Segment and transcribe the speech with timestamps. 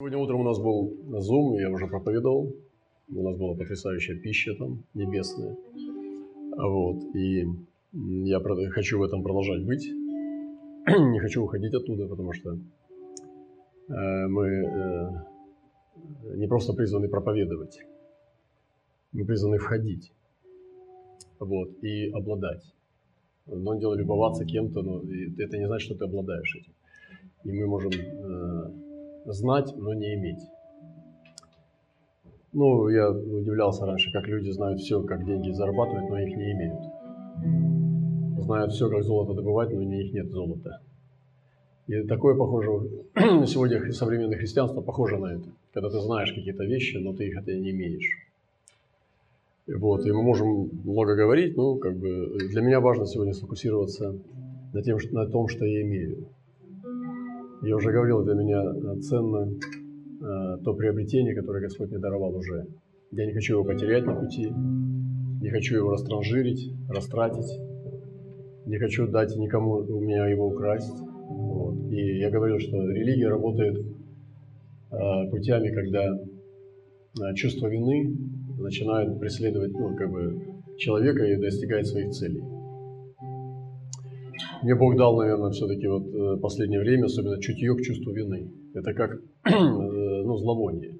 [0.00, 2.52] Сегодня утром у нас был Zoom, я уже проповедовал.
[3.08, 5.56] У нас была потрясающая пища там, небесная.
[6.56, 7.14] Вот.
[7.14, 7.46] И
[7.92, 9.86] я хочу в этом продолжать быть.
[10.88, 12.54] Не хочу уходить оттуда, потому что
[13.88, 15.10] э, мы э,
[16.38, 17.78] не просто призваны проповедовать,
[19.12, 20.10] мы призваны входить
[21.38, 22.64] вот, и обладать.
[23.46, 25.02] Одно дело любоваться кем-то, но
[25.38, 26.72] это не значит, что ты обладаешь этим.
[27.44, 28.83] И мы можем э,
[29.24, 30.40] знать, но не иметь.
[32.52, 36.80] Ну, я удивлялся раньше, как люди знают все, как деньги зарабатывать, но их не имеют.
[38.44, 40.80] Знают все, как золото добывать, но у них нет золота.
[41.86, 42.68] И такое похоже,
[43.46, 45.48] сегодня современное христианство похоже на это.
[45.72, 48.18] Когда ты знаешь какие-то вещи, но ты их это не имеешь.
[49.66, 54.14] Вот, и мы можем много говорить, но как бы для меня важно сегодня сфокусироваться
[54.72, 56.26] на, тем, на том, что я имею.
[57.66, 62.66] Я уже говорил, для меня ценно э, то приобретение, которое Господь мне даровал уже.
[63.10, 64.50] Я не хочу его потерять на пути,
[65.40, 67.50] не хочу его растранжирить, растратить,
[68.66, 70.92] не хочу дать никому у меня его украсть.
[71.28, 71.90] Вот.
[71.90, 78.14] И я говорил, что религия работает э, путями, когда э, чувство вины
[78.58, 80.38] начинает преследовать ну, как бы,
[80.76, 82.42] человека и достигает своих целей.
[84.64, 88.50] Мне Бог дал, наверное, все-таки вот э, последнее время, особенно чутье к чувству вины.
[88.72, 89.10] Это как
[89.44, 90.98] э, ну, зловоние.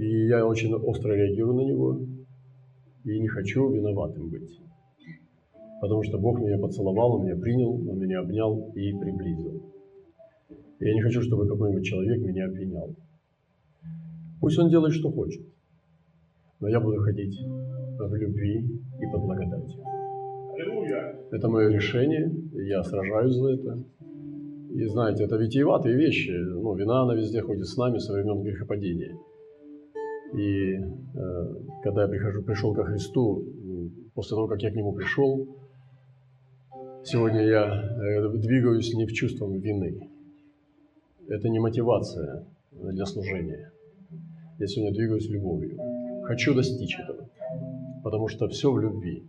[0.00, 2.00] И я очень остро реагирую на него
[3.04, 4.50] и не хочу виноватым быть.
[5.80, 9.62] Потому что Бог меня поцеловал, Он меня принял, Он меня обнял и приблизил.
[10.80, 12.96] И я не хочу, чтобы какой-нибудь человек меня обвинял.
[14.40, 15.46] Пусть он делает, что хочет.
[16.58, 19.99] Но я буду ходить в любви и под благодатью.
[21.30, 23.84] Это мое решение, я сражаюсь за это.
[24.70, 26.30] И знаете, это витиеватые вещи.
[26.30, 29.16] Ну, вина, она везде ходит с нами со времен грехопадения.
[30.34, 33.44] И э, когда я прихожу, пришел ко Христу,
[34.14, 35.48] после того, как я к Нему пришел,
[37.04, 40.08] сегодня я э, двигаюсь не в чувством вины.
[41.28, 43.72] Это не мотивация для служения.
[44.58, 45.78] Я сегодня двигаюсь любовью.
[46.24, 47.28] Хочу достичь этого,
[48.04, 49.24] потому что все в любви.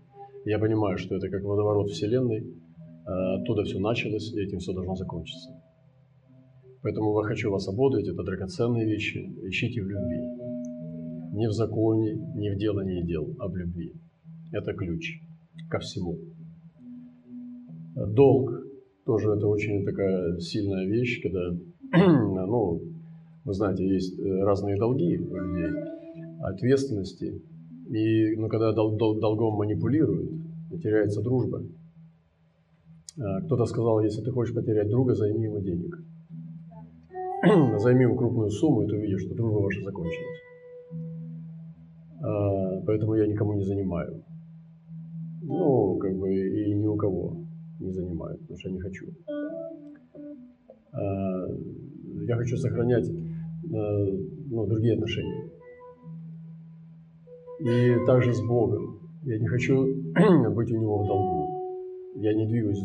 [0.46, 2.48] Я понимаю, что это как водоворот Вселенной,
[3.06, 5.52] а, оттуда все началось, и этим все должно закончиться.
[6.82, 10.20] Поэтому я хочу вас ободрить, это драгоценные вещи, ищите в любви.
[11.34, 13.94] Не в законе, не в делании дел, а в любви.
[14.52, 15.22] Это ключ
[15.70, 16.18] ко всему.
[17.96, 18.52] Долг
[19.06, 21.52] тоже это очень такая сильная вещь, когда,
[21.94, 22.82] ну,
[23.44, 25.72] вы знаете, есть разные долги у людей,
[26.42, 27.42] ответственности,
[27.88, 30.32] и ну, когда дол- дол- долгом манипулируют,
[30.82, 31.64] теряется дружба.
[33.20, 35.98] А, кто-то сказал, если ты хочешь потерять друга, займи ему денег.
[37.80, 40.42] Займи ему крупную сумму, и ты увидишь, что дружба ваша закончилась.
[42.22, 44.24] А, поэтому я никому не занимаю.
[45.42, 47.36] Ну, как бы и ни у кого
[47.80, 49.08] не занимаю, потому что я не хочу.
[50.94, 51.48] А,
[52.28, 53.10] я хочу сохранять
[53.64, 55.50] ну, другие отношения.
[57.64, 59.00] И также с Богом.
[59.24, 59.86] Я не хочу
[60.56, 61.42] быть у Него в долгу.
[62.16, 62.84] Я не двигаюсь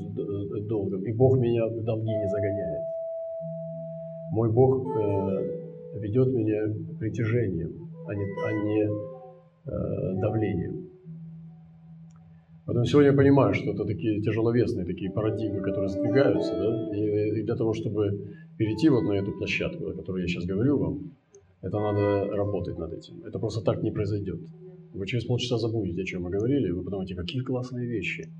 [0.69, 1.03] долгом.
[1.04, 2.82] И Бог меня в долги не загоняет.
[4.32, 10.86] Мой Бог э, ведет меня притяжением, а не, а не э, давлением.
[12.66, 17.42] Поэтому сегодня я понимаю, что это такие тяжеловесные такие парадигмы, которые сдвигаются, да, и, и
[17.44, 21.12] для того, чтобы перейти вот на эту площадку, о которой я сейчас говорю вам,
[21.62, 23.25] это надо работать над этим.
[23.25, 24.41] Это просто так не произойдет.
[24.96, 28.30] Вы через полчаса забудете, о чем мы говорили, и вы подумаете, какие классные вещи,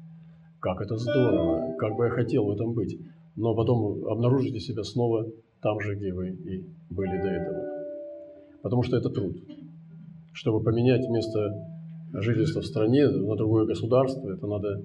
[0.59, 2.99] как это здорово, как бы я хотел в этом быть.
[3.37, 5.27] Но потом обнаружите себя снова
[5.61, 7.63] там же, где вы и были до этого.
[8.63, 9.37] Потому что это труд.
[10.33, 11.39] Чтобы поменять место
[12.15, 14.83] жительства в стране на другое государство, это надо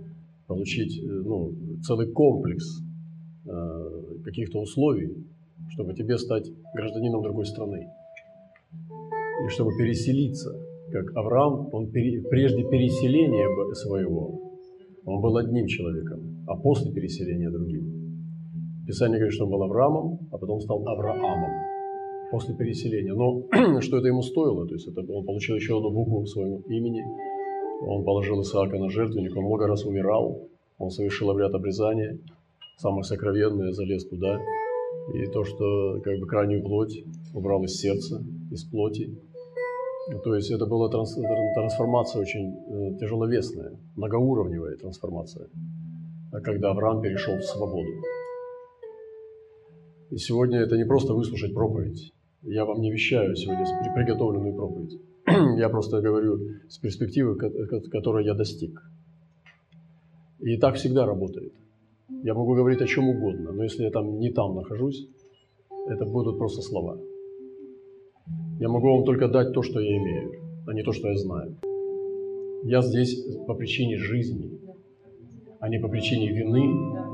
[0.47, 2.81] получить ну, целый комплекс
[3.45, 5.25] э, каких-то условий,
[5.69, 7.87] чтобы тебе стать гражданином другой страны.
[9.45, 10.53] И чтобы переселиться–
[10.91, 14.41] как Авраам, он прежде переселения своего,
[15.05, 18.01] он был одним человеком, а после переселения другим.
[18.85, 21.51] Писание говорит, что он был Авраамом, а потом стал Авраамом
[22.31, 23.13] после переселения.
[23.13, 23.47] Но
[23.81, 24.67] что это ему стоило?
[24.67, 27.03] То есть это, он получил еще одну букву в своем имени,
[27.87, 30.47] он положил Исаака на жертвенник, он много раз умирал,
[30.77, 32.19] он совершил обряд обрезания,
[32.77, 34.39] самое сокровенное, залез туда.
[35.13, 37.03] И то, что как бы крайнюю плоть
[37.33, 39.17] убрал из сердца, из плоти,
[40.23, 45.47] то есть это была трансформация очень э, тяжеловесная, многоуровневая трансформация,
[46.43, 47.89] когда Авраам перешел в свободу.
[50.09, 52.13] И сегодня это не просто выслушать проповедь.
[52.41, 54.99] Я вам не вещаю сегодня приготовленную проповедь.
[55.57, 58.81] Я просто говорю с перспективы, которой я достиг.
[60.39, 61.53] И так всегда работает.
[62.23, 65.07] Я могу говорить о чем угодно, но если я там не там нахожусь,
[65.87, 66.97] это будут просто слова.
[68.61, 70.33] Я могу вам только дать то, что я имею,
[70.67, 71.57] а не то, что я знаю.
[72.63, 74.59] Я здесь по причине жизни,
[75.59, 76.65] а не по причине вины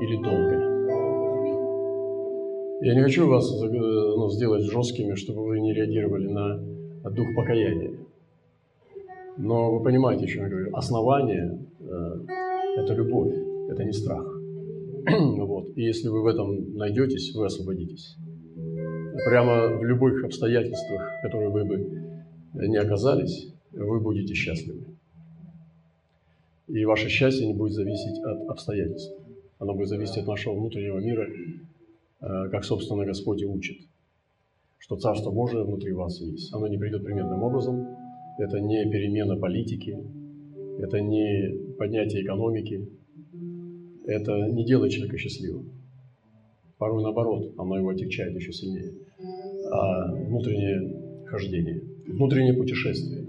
[0.04, 0.58] или долга.
[2.82, 6.58] Я не хочу вас ну, сделать жесткими, чтобы вы не реагировали на
[7.10, 7.94] дух покаяния.
[9.38, 10.76] Но вы понимаете, о чем я говорю.
[10.76, 12.26] Основание э,–
[12.76, 13.34] это любовь,
[13.70, 14.26] это не страх.
[15.18, 15.68] вот.
[15.76, 18.18] И если вы в этом найдетесь, вы освободитесь.
[19.24, 24.84] Прямо в любых обстоятельствах, в которых вы бы не оказались, вы будете счастливы.
[26.68, 29.12] И ваше счастье не будет зависеть от обстоятельств.
[29.58, 31.26] Оно будет зависеть от нашего внутреннего мира
[32.20, 33.78] Э, как, собственно, Господь и учит,
[34.78, 36.52] что Царство Божие внутри вас есть.
[36.52, 37.86] Оно не придет примерным образом,
[38.38, 39.96] это не перемена политики,
[40.80, 42.88] это не поднятие экономики,
[44.06, 45.70] это не делает человека счастливым.
[46.76, 48.92] Порой наоборот, оно его отягчает еще сильнее.
[49.70, 53.26] А внутреннее хождение, внутреннее путешествие.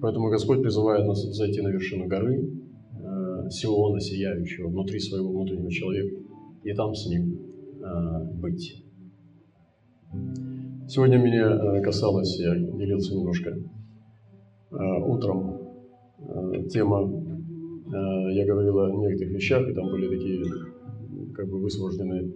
[0.00, 2.50] Поэтому Господь призывает нас зайти на вершину горы,
[2.94, 6.16] э, Сиона сияющего, внутри своего внутреннего человека,
[6.64, 7.50] и там с Ним
[7.82, 8.84] Э, быть.
[10.88, 14.76] Сегодня меня э, касалось, я делился немножко э,
[15.06, 15.58] утром,
[16.68, 17.10] тема,
[18.32, 20.44] я говорил о некоторых вещах, и там были такие
[21.34, 22.30] как бы высвобожденные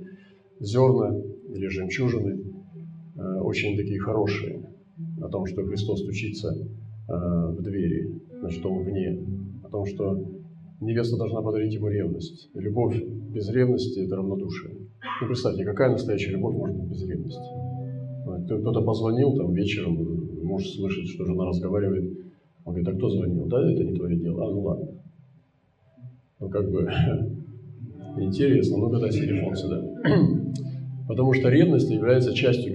[0.59, 1.15] зерна
[1.55, 2.64] или жемчужины,
[3.17, 4.63] очень такие хорошие,
[5.21, 6.57] о том, что Христос стучится
[7.07, 9.19] в двери, значит, он вне,
[9.63, 10.19] о том, что
[10.81, 12.51] невеста должна подарить ему ревность.
[12.55, 13.03] Любовь
[13.35, 14.75] без ревности– это равнодушие.
[15.21, 17.43] Ну, представьте, какая настоящая любовь может быть без ревности?
[18.47, 19.97] Кто-то позвонил там вечером,
[20.43, 22.19] муж слышит, что жена разговаривает.
[22.65, 23.47] Он говорит, а кто звонил?
[23.47, 24.47] Да, это не твое дело.
[24.47, 24.89] А, ну ладно.
[26.41, 26.91] Ну, как бы,
[28.19, 29.83] интересно, ну-ка дай телефон сюда.
[31.09, 32.74] Потому что ревность является частью.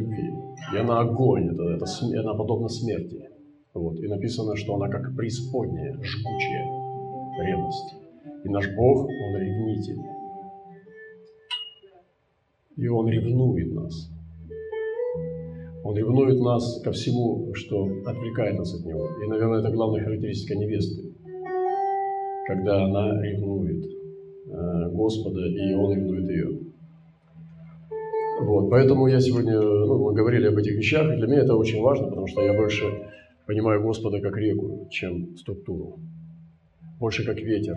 [0.74, 1.86] И она огонь, это, это,
[2.20, 3.30] она подобна смерти.
[3.74, 4.00] Вот.
[4.00, 6.66] И написано, что она как преисподняя, жгучая
[7.46, 7.96] ревность.
[8.44, 10.00] И наш Бог, Он ревнитель.
[12.78, 14.12] И Он ревнует нас.
[15.84, 19.10] Он ревнует нас ко всему, что отвлекает нас от Него.
[19.24, 21.14] И, наверное, это главная характеристика невесты.
[22.48, 26.69] Когда она ревнует э, Господа, и Он ревнует ее.
[28.42, 31.82] Вот, поэтому я сегодня, ну, мы говорили об этих вещах, и для меня это очень
[31.82, 32.86] важно, потому что я больше
[33.46, 36.00] понимаю Господа как реку, чем структуру.
[37.00, 37.76] Больше как ветер,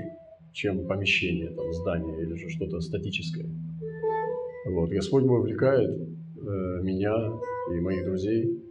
[0.53, 3.47] чем помещение, там, здание или же что-то статическое.
[4.67, 4.91] Вот.
[4.91, 7.15] Господь вовлекает э, меня
[7.75, 8.62] и моих друзей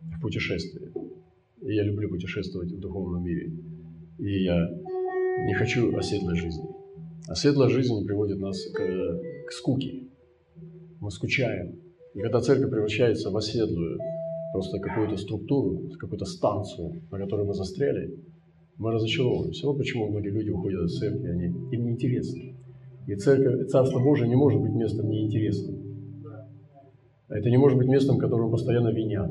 [0.00, 0.92] в путешествие.
[1.60, 3.50] И я люблю путешествовать в духовном мире.
[4.18, 4.70] И я
[5.46, 6.64] не хочу оседлой жизни.
[7.28, 8.78] Оседлая жизнь приводит нас к,
[9.48, 10.03] к скуке.
[11.04, 11.74] Мы скучаем.
[12.14, 14.00] И когда церковь превращается в оседлую,
[14.52, 18.18] просто какую-то структуру, какую-то станцию, на которой мы застряли,
[18.78, 19.66] мы разочаровываемся.
[19.66, 22.40] Вот почему многие люди уходят из церкви, они, им неинтересно.
[23.06, 25.76] И церковь, Царство Божие не может быть местом неинтересным.
[27.28, 29.30] Это не может быть местом, которым постоянно винят.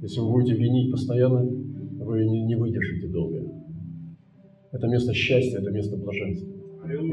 [0.00, 1.44] Если вы будете винить постоянно,
[2.02, 3.42] вы не, не выдержите долго.
[4.72, 6.48] Это место счастья, это место блаженства.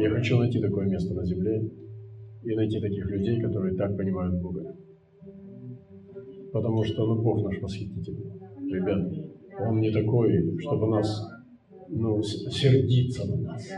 [0.01, 1.69] Я хочу найти такое место на земле
[2.43, 4.75] и найти таких людей, которые так понимают Бога.
[6.51, 8.33] Потому что ну, Бог наш восхитительный.
[8.69, 9.11] Ребят,
[9.59, 11.27] Он не такой, чтобы нас
[11.89, 13.69] ну, сердиться на нас.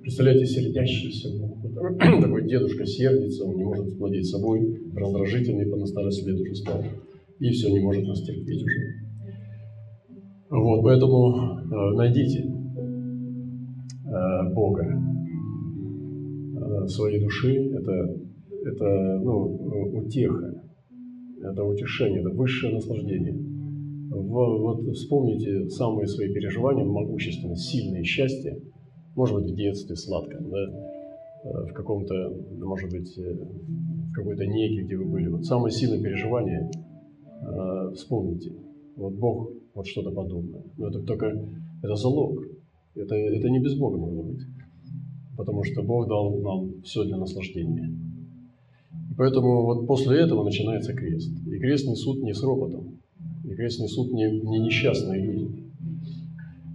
[0.00, 1.62] Представляете, сердящийся Бог.
[1.98, 6.82] Такой дедушка сердится, он не может владеть собой, раздражительный по на старости лет уже стал.
[7.38, 8.80] И все, не может нас терпеть уже.
[10.50, 12.40] Вот, поэтому э, найдите
[14.06, 15.02] э, Бога
[16.88, 17.70] своей души.
[17.74, 18.16] Это,
[18.64, 20.62] это ну, утеха,
[21.42, 23.34] это утешение, это высшее наслаждение.
[24.10, 28.56] В, вот вспомните самые свои переживания, могущественные, сильные счастья–
[29.14, 30.58] может быть, в детстве сладко, да,
[31.44, 32.14] э, в каком-то,
[32.58, 35.28] может быть, э, в какой-то неге, где вы были.
[35.28, 36.70] Вот самое сильное переживание,
[37.42, 38.52] э, вспомните,
[38.96, 40.62] вот Бог, вот что-то подобное.
[40.76, 41.26] Но это только,
[41.82, 42.42] это залог.
[42.94, 44.40] Это, это не без Бога можно быть.
[45.36, 47.90] Потому что Бог дал нам все для наслаждения.
[49.10, 51.30] И поэтому вот после этого начинается крест.
[51.46, 52.98] И крест несут не с ропотом.
[53.44, 55.64] И крест несут не, не несчастные люди.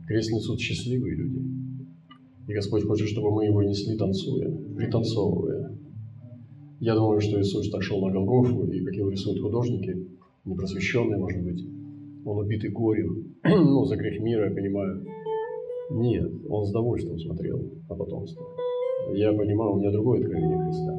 [0.07, 1.41] Крест несут счастливые люди.
[2.47, 5.77] И Господь хочет, чтобы мы его несли танцуя, пританцовывая.
[6.79, 10.07] Я думаю, что Иисус так шел на Голгофу, и как его рисуют художники,
[10.45, 11.65] непросвещенные, может быть,
[12.23, 15.05] он убитый горем, ну, за грех мира, я понимаю.
[15.89, 18.45] Нет, он с довольством смотрел на потомство.
[19.13, 20.93] Я понимаю, у меня другое откровение Христа.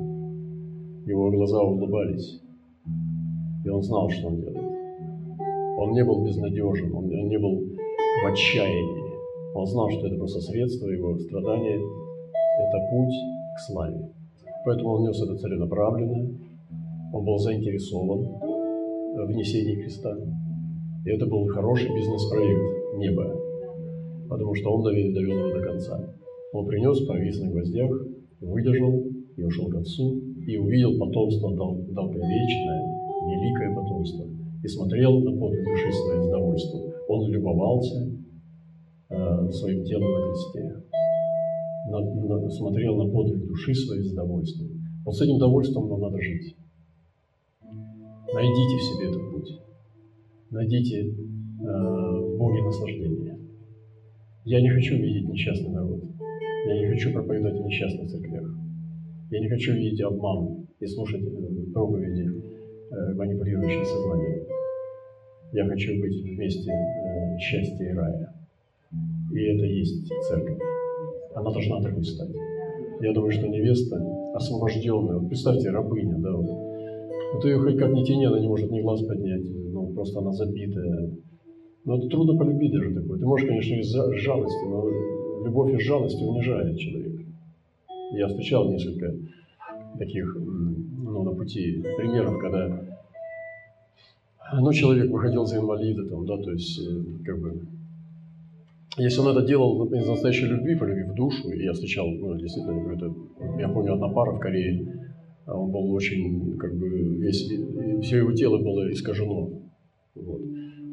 [1.06, 2.40] Его глаза улыбались,
[3.64, 4.68] и он знал, что он делает.
[5.78, 7.64] Он не был безнадежен, он, не был
[8.22, 9.08] в отчаянии.
[9.54, 13.14] Он знал, что это просто средство его страдания, это путь
[13.56, 14.10] к славе.
[14.64, 16.34] Поэтому он нес это целенаправленно,
[17.12, 18.26] он был заинтересован
[19.26, 20.16] в несении креста.
[21.04, 23.37] И это был хороший бизнес-проект неба,
[24.28, 26.14] потому что он довел, довел его до конца.
[26.52, 27.90] Он принес, повис на гвоздях,
[28.40, 29.04] выдержал
[29.36, 34.26] и ушел к отцу, и увидел потомство дол- долговечное, великое потомство,
[34.62, 36.80] и смотрел на подвиг души своей с довольством.
[37.08, 38.10] Он любовался
[39.10, 40.82] э, своим телом на кресте,
[41.90, 44.68] на, на, смотрел на подвиг души своей с довольством.
[45.04, 46.54] Вот с этим довольством нам надо жить.
[48.34, 49.60] Найдите в себе этот путь.
[50.50, 51.12] Найдите э,
[51.62, 53.47] в Боге наслаждение.
[54.48, 56.00] Я не хочу видеть несчастный народ.
[56.68, 58.48] Я не хочу проповедовать в несчастных церквях.
[59.30, 62.30] Я не хочу видеть обман и слушать э, проповеди,
[62.90, 64.46] э, манипулирующие сознанием.
[65.52, 68.32] Я хочу быть вместе э, счастья и рая.
[69.34, 70.58] И это есть церковь.
[71.34, 72.30] Она должна такой стать.
[73.02, 74.02] Я думаю, что невеста
[74.34, 75.18] освобожденная.
[75.18, 76.46] Вот представьте, рабыня, да, вот.
[77.34, 80.32] Вот ее хоть как ни тяни, она не может ни глаз поднять, ну, просто она
[80.32, 81.10] забитая.
[81.84, 83.18] Но это трудно полюбить даже такое.
[83.18, 84.88] Ты можешь, конечно, из жалости, но
[85.44, 87.24] любовь из жалости унижает человека.
[88.12, 89.14] Я встречал несколько
[89.98, 92.98] таких, ну, на пути примеров, когда
[94.54, 96.80] ну, человек выходил за инвалида, там, да, то есть,
[97.24, 97.60] как бы,
[98.96, 103.14] если он это делал из настоящей любви, полюбив душу, и я встречал, ну, действительно, это,
[103.58, 105.12] я помню, одна пара в Корее,
[105.46, 107.50] он был очень, как бы, весь,
[108.02, 109.50] все его тело было искажено.
[110.14, 110.40] Вот.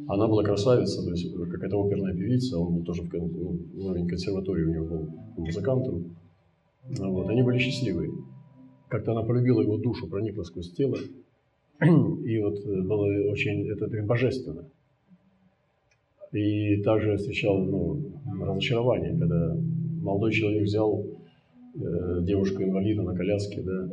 [0.07, 4.73] Она была красавица, то есть какая-то оперная певица, он был тоже в ну, консерватории у
[4.73, 6.15] него был музыкантом.
[6.89, 7.29] Вот.
[7.29, 8.11] Они были счастливы.
[8.87, 10.97] Как-то она полюбила его душу, проникла сквозь тело.
[11.81, 14.65] И вот было очень, это, это божественно.
[16.31, 19.55] И также встречал ну, разочарование, когда
[20.01, 21.03] молодой человек взял
[21.75, 23.89] э, девушку-инвалида на коляске, да,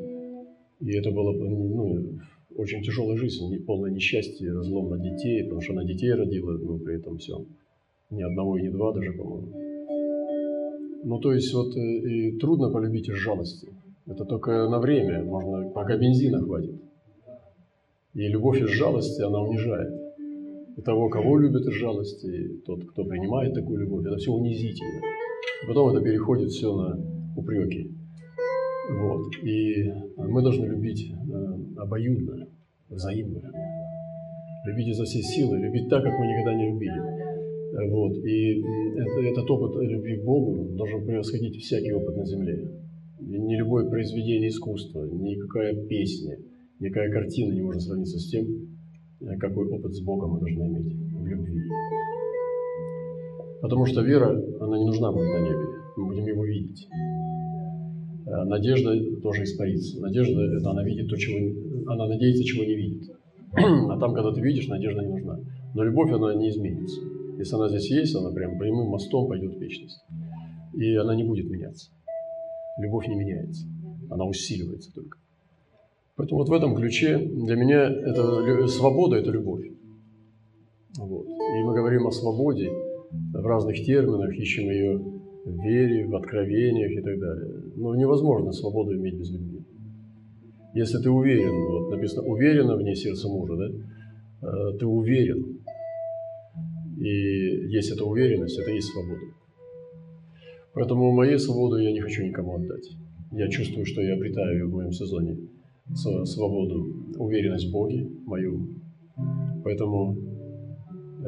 [0.81, 2.19] и это было ну,
[2.57, 6.97] очень тяжелая жизнь, полное несчастье, разлом на детей, потому что она детей родила, ну, при
[6.97, 7.45] этом все.
[8.11, 9.53] Ни одного и ни два даже, по-моему.
[11.05, 13.69] Ну, то есть, вот и трудно полюбить из жалости.
[14.07, 16.75] Это только на время, можно, пока бензина хватит.
[18.15, 19.93] И любовь из жалости, она унижает.
[20.77, 25.01] И того, кого любят из жалости, тот, кто принимает такую любовь, это все унизительно.
[25.63, 26.99] И потом это переходит все на
[27.37, 27.91] упреки.
[28.91, 29.37] Вот.
[29.43, 32.49] И мы должны любить э, обоюдно,
[32.89, 33.41] взаимно.
[34.67, 37.01] Любить изо всей силы, любить так, как мы никогда не любили.
[37.91, 38.17] Вот.
[38.25, 38.63] И
[38.97, 42.71] это, этот опыт любви к Богу должен превосходить всякий опыт на земле.
[43.21, 46.39] Ни любое произведение искусства, никакая песня,
[46.81, 48.47] никакая картина не может сравниться с тем,
[49.39, 51.61] какой опыт с Богом мы должны иметь в любви.
[53.63, 55.67] Потому что вера, она не нужна будет на небе.
[55.97, 56.89] Мы будем его видеть.
[58.45, 60.01] Надежда тоже испарится.
[60.01, 61.93] Надежда– это она видит то, чего...
[61.93, 63.11] Она надеется, чего не видит.
[63.55, 65.39] А там, когда ты видишь, надежда не нужна.
[65.75, 67.01] Но любовь, она не изменится.
[67.39, 70.03] Если она здесь есть, она прям прямым мостом пойдет в вечность.
[70.75, 71.91] И она не будет меняться.
[72.79, 73.67] Любовь не меняется.
[74.11, 75.19] Она усиливается только.
[76.17, 79.67] Поэтому вот в этом ключе для меня это свобода– это любовь.
[80.97, 81.27] Вот.
[81.27, 82.71] И мы говорим о свободе
[83.11, 87.63] в разных терминах, ищем ее в вере, в откровениях и так далее.
[87.77, 89.65] Но невозможно свободу иметь без любви.
[90.75, 94.73] Если ты уверен, вот написано «уверенно в ней сердце мужа», да?
[94.79, 95.59] ты уверен.
[96.99, 99.21] И есть эта уверенность, это и есть свобода.
[100.75, 102.89] Поэтому моей свободу я не хочу никому отдать.
[103.33, 105.37] Я чувствую, что я обретаю в моем сезоне
[105.95, 106.87] свободу,
[107.19, 108.69] уверенность в Боге мою.
[109.65, 110.17] Поэтому,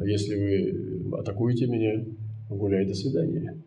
[0.05, 2.05] если вы атакуете меня,
[2.49, 3.61] гуляй до свидания.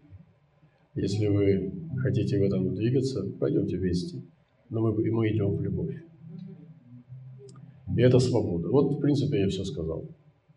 [1.01, 4.21] Если вы хотите в этом двигаться, пойдемте вместе.
[4.69, 5.95] Но мы, и мы идем в любовь.
[7.97, 8.69] И это свобода.
[8.69, 10.05] Вот, в принципе, я все сказал.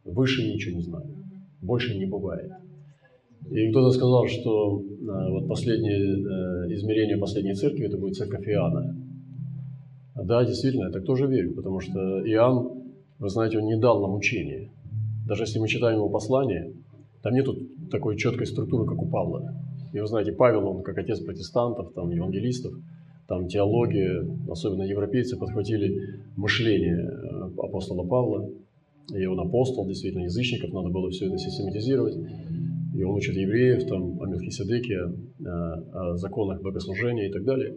[0.04, 1.06] Выше ничего не знаю.
[1.62, 2.52] Больше не бывает.
[3.52, 8.96] И кто-то сказал, что вот последнее измерение последней церкви это будет церковь Иоанна.
[10.16, 12.84] Да, действительно, я так тоже верю, потому что Иоанн,
[13.20, 14.72] вы знаете, он не дал нам учение.
[15.28, 16.74] Даже если мы читаем его послание,
[17.22, 17.48] там нет
[17.92, 19.54] такой четкой структуры, как у Павла.
[19.94, 22.74] И вы знаете, Павел, он как отец протестантов, там, евангелистов,
[23.28, 27.10] там теология, особенно европейцы, подхватили мышление
[27.58, 28.50] апостола Павла,
[29.14, 32.16] и он апостол, действительно, язычников, надо было все это систематизировать.
[32.96, 35.00] И он учит евреев там, о Мелхиседеке,
[35.46, 37.76] о, о законах богослужения и так далее.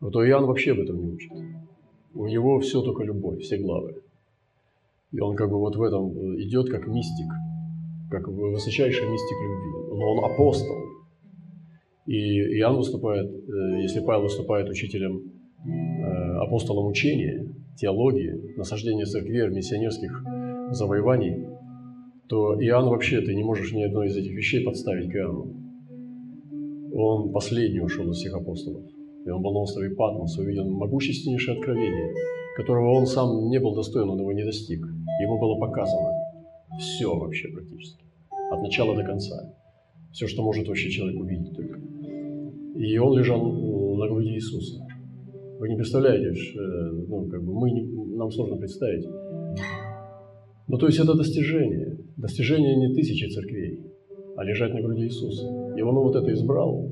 [0.00, 1.32] Но то Иоанн вообще об этом не учит.
[2.14, 4.02] У него все только любовь, все главы.
[5.12, 7.32] И он как бы вот в этом идет как мистик,
[8.10, 9.98] как высочайший мистик любви.
[9.98, 10.85] Но он апостол.
[12.06, 15.32] И Иоанн выступает, э, если Павел выступает учителем,
[15.64, 20.24] э, апостолом учения, теологии, насаждения церкви, миссионерских
[20.70, 21.46] завоеваний,
[22.28, 25.54] то Иоанн вообще, ты не можешь ни одной из этих вещей подставить к Иоанну.
[26.94, 28.84] Он последний ушел из всех апостолов.
[29.26, 32.14] И он был на острове Патмос, увидел могущественнейшее откровение,
[32.56, 34.80] которого он сам не был достоин, он его не достиг.
[35.20, 36.10] Ему было показано
[36.78, 38.04] все вообще практически,
[38.50, 39.52] от начала до конца.
[40.12, 41.80] Все, что может вообще человек увидеть только.
[42.78, 43.42] И он лежал
[43.96, 44.86] на груди Иисуса.
[45.58, 47.82] Вы не представляете, э, ну, как бы мы не,
[48.16, 49.06] нам сложно представить.
[50.68, 51.98] Ну, то есть это достижение.
[52.16, 53.80] Достижение не тысячи церквей,
[54.36, 55.74] а лежать на груди Иисуса.
[55.76, 56.90] И он вот это избрал,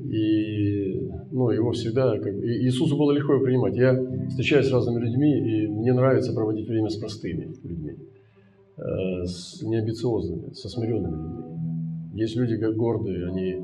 [0.00, 2.18] и ну, его всегда...
[2.18, 3.76] Как, и Иисусу было легко его принимать.
[3.76, 3.94] Я
[4.28, 7.96] встречаюсь с разными людьми, и мне нравится проводить время с простыми людьми,
[8.78, 11.42] э, с неамбициозными, со смиренными людьми.
[12.14, 13.56] Есть люди как гордые, они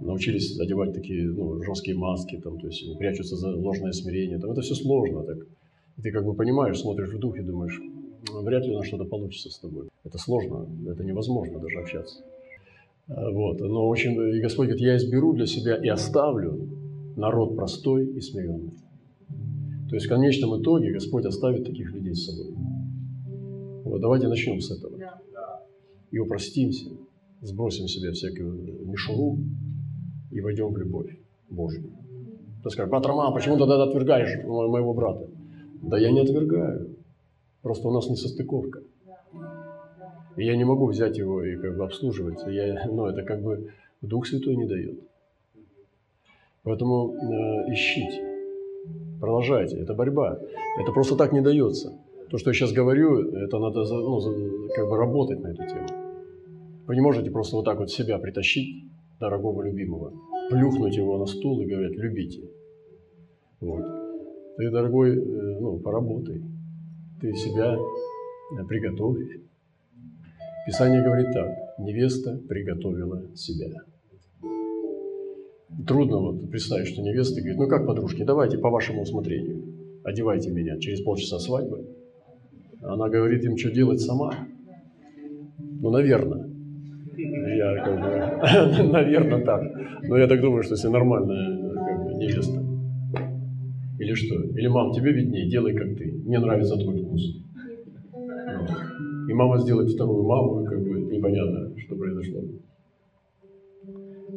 [0.00, 4.38] научились одевать такие ну, жесткие маски, там, то есть прячутся за ложное смирение.
[4.38, 5.22] Там, это все сложно.
[5.22, 5.38] Так.
[5.98, 7.80] И ты как бы понимаешь, смотришь в дух и думаешь,
[8.32, 9.88] вряд ли у нас что-то получится с тобой.
[10.04, 12.22] Это сложно, это невозможно даже общаться.
[13.08, 13.60] А, вот.
[13.60, 16.68] Но очень, и Господь говорит, я изберу для себя и оставлю
[17.16, 18.72] народ простой и смиренный.
[19.88, 22.54] То есть в конечном итоге Господь оставит таких людей с собой.
[23.84, 24.98] Вот давайте начнем с этого.
[26.10, 26.90] И упростимся,
[27.42, 29.38] сбросим себе всякую мишуру
[30.34, 31.16] и войдем в любовь
[31.48, 31.92] Божью.
[32.62, 35.28] Ты скажешь, брат Роман, почему ты тогда отвергаешь моего брата?
[35.82, 36.96] Да я не отвергаю.
[37.62, 38.82] Просто у нас не состыковка.
[40.36, 42.38] И я не могу взять его и как бы обслуживать.
[42.48, 44.98] Я, ну, это как бы Дух Святой не дает.
[46.64, 48.20] Поэтому э, ищите,
[49.20, 49.78] продолжайте.
[49.78, 50.40] Это борьба.
[50.80, 51.92] Это просто так не дается.
[52.30, 55.86] То, что я сейчас говорю, это надо ну, как бы работать на эту тему.
[56.86, 58.84] Вы не можете просто вот так вот себя притащить,
[59.20, 60.12] дорогого любимого,
[60.50, 62.48] плюхнуть его на стул и говорить «любите».
[63.60, 63.84] Вот.
[64.56, 66.42] Ты, дорогой, э, ну, поработай.
[67.20, 67.76] Ты себя
[68.68, 69.18] приготовь
[70.66, 71.78] Писание говорит так.
[71.78, 73.70] Невеста приготовила себя.
[75.86, 80.00] Трудно вот представить, что невеста говорит, ну как, подружки, давайте по вашему усмотрению.
[80.04, 81.86] Одевайте меня через полчаса свадьбы.
[82.80, 84.32] Она говорит им, что делать сама.
[85.58, 86.43] Ну, наверное.
[87.72, 89.62] Я как бы, наверное, так.
[90.02, 92.60] Но я так думаю, что если нормальная как бы, невеста.
[93.98, 94.34] Или что?
[94.34, 96.12] Или, мам, тебе виднее, делай как ты.
[96.24, 97.44] Мне нравится твой вкус
[99.28, 102.40] и мама сделает вторую маму, и как бы непонятно, что произошло.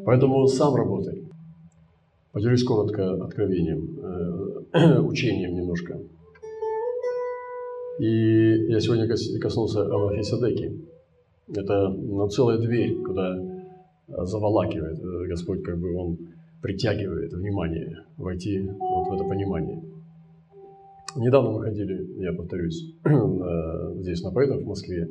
[0.06, 1.24] Поэтому сам работай.
[2.32, 4.00] Поделюсь коротко откровением,
[4.74, 6.00] э, учением немножко.
[8.00, 10.82] И я сегодня коснулся Амахисадеки.
[11.54, 13.38] Это ну, целая дверь, куда
[14.08, 16.18] заволакивает э, Господь, как бы Он
[16.62, 19.82] притягивает внимание, войти вот в это понимание.
[21.16, 22.94] Недавно мы ходили, я повторюсь,
[24.02, 25.08] здесь на поэтов в Москве,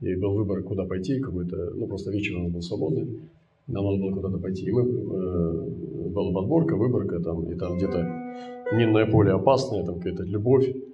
[0.00, 3.20] и был выбор, куда пойти, какой-то, ну просто вечером он был свободный,
[3.66, 4.66] нам надо было куда-то пойти.
[4.66, 7.98] И мы, э, была подборка, выборка, там, и там где-то
[8.72, 10.89] минное поле опасное, там какая-то любовь, э,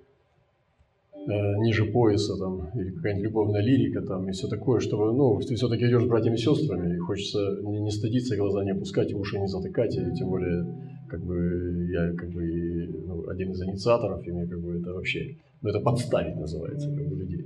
[1.27, 5.87] ниже пояса, там, или какая-нибудь любовная лирика, там, и все такое, чтобы, ну, ты все-таки
[5.87, 9.49] идешь с братьями и сестрами, и хочется не, не стыдиться, глаза не опускать, уши не
[9.49, 10.67] затыкать, и тем более,
[11.09, 15.37] как бы, я, как бы, ну, один из инициаторов, и мне, как бы, это вообще,
[15.63, 17.45] ну, это подставить называется, как бы, людей.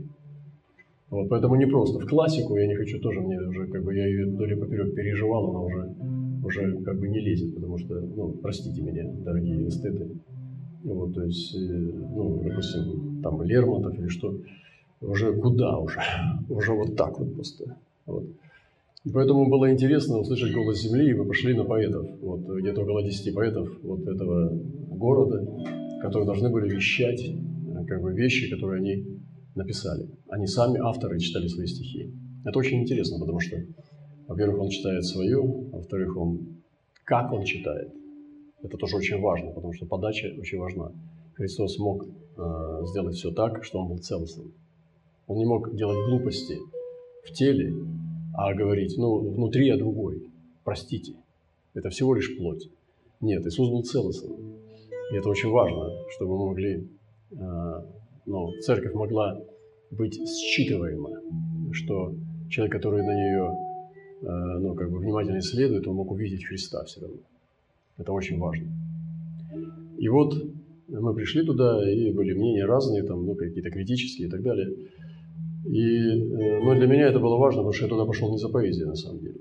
[1.09, 1.99] Вот, поэтому не просто.
[1.99, 5.51] В классику я не хочу тоже, мне уже, как бы, я ее вдоль поперек переживал,
[5.51, 5.95] она уже,
[6.45, 10.09] уже, как бы, не лезет, потому что, ну, простите меня, дорогие эстеты,
[10.83, 14.35] вот, то есть, э, ну, допустим, там Лермонтов или что,
[15.01, 16.01] уже куда уже,
[16.49, 17.77] уже вот так вот просто.
[18.07, 18.25] Вот.
[19.05, 23.03] И поэтому было интересно услышать голос земли, и мы пошли на поэтов, вот, где-то около
[23.03, 24.51] 10 поэтов вот этого
[24.91, 25.47] города,
[26.03, 29.07] которые должны были вещать э, как бы вещи, которые они
[29.55, 30.09] написали.
[30.29, 32.13] Они сами, авторы, читали свои стихи.
[32.45, 33.57] Это очень интересно, потому что,
[34.29, 35.41] во-первых, он читает свое,
[35.73, 36.61] а во-вторых, он
[37.05, 37.93] как он читает.
[38.63, 40.93] Это тоже очень важно, потому что подача очень важна.
[41.35, 44.53] Христос мог э, сделать все так, что он был целостным.
[45.27, 46.59] Он не мог делать глупости
[47.25, 47.73] в теле,
[48.35, 50.23] а говорить, ну, внутри я другой,
[50.65, 51.15] простите.
[51.75, 52.69] Это всего лишь плоть.
[53.21, 54.37] Нет, Иисус был целостным.
[55.13, 56.89] И это очень важно, чтобы мы могли,
[57.33, 57.37] э,
[58.27, 59.41] ну, церковь могла
[59.91, 61.11] быть считываема,
[61.73, 62.15] что
[62.49, 63.57] человек, который на нее,
[64.23, 67.17] э, ну, как бы внимательно исследует, он мог увидеть Христа все равно.
[68.01, 68.67] Это очень важно.
[69.99, 70.35] И вот
[70.89, 74.75] мы пришли туда, и были мнения разные, там, ну, какие-то критические и так далее.
[75.67, 78.49] И, э, но для меня это было важно, потому что я туда пошел не за
[78.49, 79.41] поэзией, на самом деле.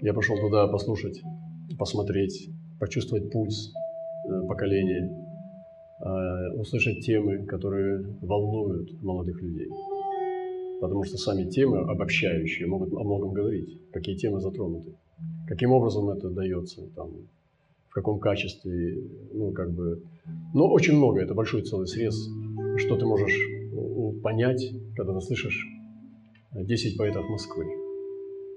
[0.00, 1.20] Я пошел туда послушать,
[1.76, 3.72] посмотреть, почувствовать пульс
[4.28, 5.10] э, поколения,
[6.00, 9.68] э, услышать темы, которые волнуют молодых людей.
[10.80, 14.92] Потому что сами темы обобщающие могут о многом говорить, какие темы затронуты,
[15.48, 17.10] каким образом это дается, там,
[17.88, 20.02] в каком качестве, ну, как бы...
[20.54, 22.28] Но ну, очень много, это большой целый срез,
[22.76, 23.38] что ты можешь
[24.22, 24.62] понять,
[24.96, 25.66] когда ты слышишь
[26.52, 27.66] 10 поэтов Москвы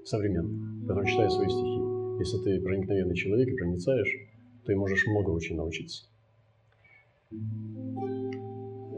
[0.04, 1.80] современных, которые читают свои стихи.
[2.18, 4.16] Если ты проникновенный человек и проницаешь,
[4.64, 6.04] ты можешь много очень научиться.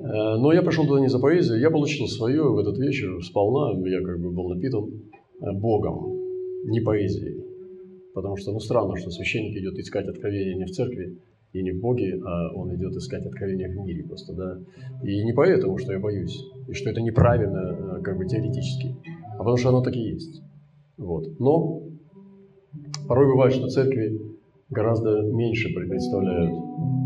[0.04, 3.72] Э, но я пошел туда не за поэзией, я получил свое в этот вечер сполна,
[3.88, 4.90] я как бы был напитан
[5.40, 6.18] э, Богом,
[6.64, 7.43] не поэзией.
[8.14, 11.18] Потому что, ну, странно, что священник идет искать откровения не в церкви,
[11.52, 14.58] и не в Боге, а он идет искать откровения в мире просто, да.
[15.04, 18.96] И не поэтому, что я боюсь, и что это неправильно, э, как бы теоретически,
[19.34, 20.42] а потому что оно так и есть.
[20.96, 21.38] Вот.
[21.38, 21.82] Но
[23.08, 24.20] порой бывает, что церкви
[24.68, 26.54] гораздо меньше представляют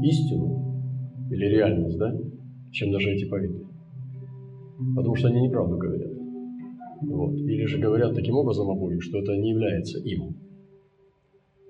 [0.02, 2.16] истину или реальность, да,
[2.72, 3.66] чем даже эти поэты.
[4.96, 6.12] Потому что они неправду говорят.
[7.02, 7.34] Вот.
[7.34, 10.47] Или же говорят таким образом о Боге, что это не является им.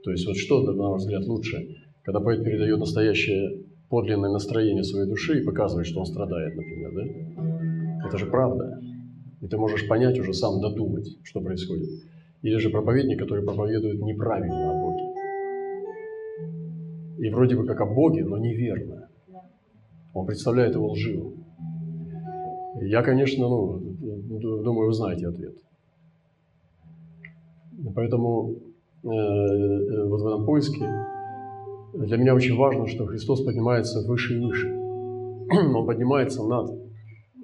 [0.04, 1.68] То есть вот что, на ваш взгляд, лучше–
[2.08, 8.08] когда поэт передает настоящее подлинное настроение своей души и показывает, что он страдает, например, да?
[8.08, 8.80] Это же правда.
[9.42, 11.90] И ты можешь понять уже сам, додумать, что происходит.
[12.40, 15.04] Или же проповедник, который проповедует неправильно о Боге.
[17.18, 19.11] И вроде бы как о Боге, но неверно.
[20.14, 21.44] Он представляет его лживым.
[22.80, 23.80] Я, конечно, ну,
[24.62, 25.58] думаю, вы знаете ответ.
[27.94, 28.67] Поэтому
[29.02, 30.87] вот в этом поиске
[31.94, 34.68] для меня очень важно, что Христос поднимается выше и выше.
[35.50, 36.70] Он поднимается над.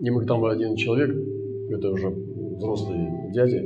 [0.01, 1.17] И мы там один человек,
[1.71, 3.65] это уже взрослый дядя,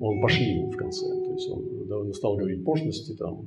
[0.00, 1.06] он пошли в конце.
[1.06, 3.46] То есть он да, стал говорить пошлости там.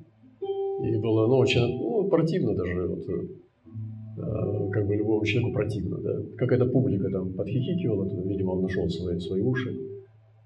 [0.81, 2.87] И было ну, очень ну, противно даже.
[2.87, 5.97] Вот, э, как бы любому человеку противно.
[5.97, 6.21] Да?
[6.37, 9.77] Какая-то публика там подхихикивала, то, видимо, он нашел свои, свои уши.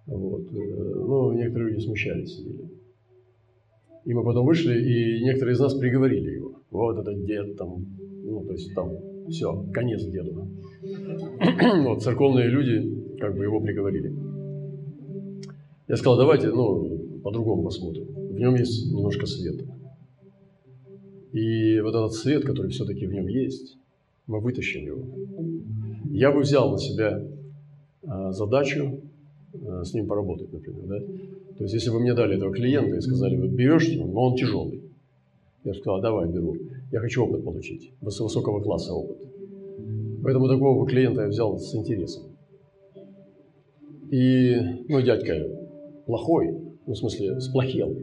[0.07, 0.51] Вот.
[0.51, 0.55] Э,
[1.07, 2.78] но некоторые люди смущались, сидели.
[4.05, 6.61] И мы потом вышли, и некоторые из нас приговорили его.
[6.71, 7.85] Вот этот дед там,
[8.23, 8.91] ну, то есть там
[9.29, 10.47] все, конец деду.
[11.83, 14.13] Вот, церковные люди как бы его приговорили.
[15.87, 18.05] Я сказал, давайте, ну, по-другому посмотрим.
[18.05, 19.65] В нем есть немножко света.
[21.31, 23.77] И вот этот свет, который все-таки в нем есть,
[24.27, 25.03] мы вытащим его.
[26.11, 27.23] Я бы взял на себя
[28.03, 29.01] а, задачу
[29.53, 30.99] а, с ним поработать, например, да?
[31.59, 34.81] То есть, если бы мне дали этого клиента и сказали, вот берешь, но он тяжелый.
[35.65, 36.55] Я бы сказал, давай, беру.
[36.89, 39.17] Я хочу опыт получить, высокого класса опыт.
[40.23, 42.23] Поэтому такого клиента я взял с интересом.
[44.09, 44.55] И,
[44.87, 45.33] ну, дядька
[46.05, 47.93] плохой, ну, в смысле, сплохел.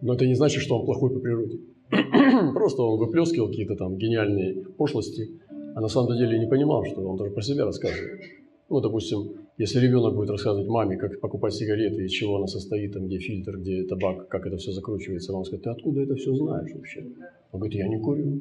[0.00, 1.60] Но это не значит, что он плохой по природе.
[2.54, 5.38] Просто он выплескивал какие-то там гениальные пошлости,
[5.74, 8.22] а на самом деле не понимал, что он даже про себя рассказывает.
[8.70, 13.06] Ну, допустим, если ребенок будет рассказывать маме, как покупать сигареты, из чего она состоит, там,
[13.06, 16.72] где фильтр, где табак, как это все закручивается, мама скажет, ты откуда это все знаешь
[16.74, 17.06] вообще?
[17.52, 18.40] Он говорит, я не курю.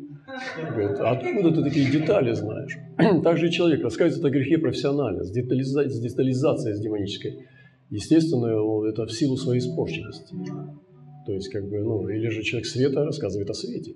[0.58, 2.78] Он говорит, а откуда ты такие детали знаешь?
[3.23, 5.88] Также и человек рассказывает о грехе профессионально, с, детализа...
[5.88, 7.45] с детализацией, с демонической.
[7.91, 8.47] Естественно,
[8.88, 10.36] это в силу своей испорченности.
[11.28, 13.93] То есть, как бы, ну, или же человек света рассказывает о свете